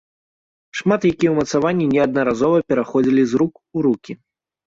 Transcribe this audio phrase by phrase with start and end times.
[0.79, 4.13] Шмат якія ўмацаванні неаднаразова пераходзілі з рук у рукі.